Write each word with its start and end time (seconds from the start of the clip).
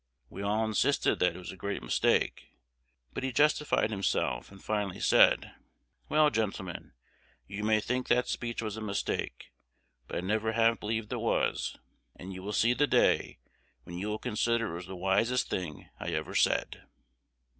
We 0.31 0.41
all 0.41 0.65
insisted 0.65 1.19
that 1.19 1.35
it 1.35 1.37
was 1.37 1.51
a 1.51 1.55
great 1.55 1.83
mistake; 1.83 2.47
but 3.13 3.21
he 3.23 3.31
justified 3.31 3.91
himself, 3.91 4.49
and 4.51 4.59
finally 4.63 4.99
said, 4.99 5.53
'Well, 6.09 6.31
gentlemen, 6.31 6.93
you 7.45 7.63
may 7.63 7.79
think 7.79 8.07
that 8.07 8.27
speech 8.27 8.63
was 8.63 8.75
a 8.75 8.81
mistake; 8.81 9.51
but 10.07 10.15
I 10.17 10.21
never 10.21 10.53
have 10.53 10.79
believed 10.79 11.13
it 11.13 11.17
was, 11.17 11.77
and 12.15 12.33
you 12.33 12.41
will 12.41 12.51
see 12.51 12.73
the 12.73 12.87
day 12.87 13.37
when 13.83 13.99
you 13.99 14.07
will 14.07 14.17
consider 14.17 14.71
it 14.71 14.77
was 14.77 14.87
the 14.87 14.95
wisest 14.95 15.51
thing 15.51 15.89
I 15.99 16.09
ever 16.13 16.33
said.'" 16.33 16.81